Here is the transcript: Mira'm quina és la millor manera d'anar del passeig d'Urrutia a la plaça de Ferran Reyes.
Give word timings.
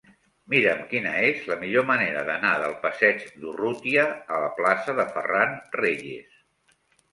Mira'm 0.51 0.79
quina 0.93 1.11
és 1.27 1.43
la 1.49 1.57
millor 1.63 1.85
manera 1.89 2.23
d'anar 2.31 2.55
del 2.63 2.73
passeig 2.87 3.29
d'Urrutia 3.43 4.09
a 4.09 4.41
la 4.47 4.51
plaça 4.63 4.99
de 5.03 5.09
Ferran 5.15 5.57
Reyes. 5.81 6.45